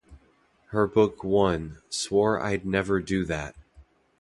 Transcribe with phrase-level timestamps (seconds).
[0.69, 3.53] Her book one Swore I'd Never Do That!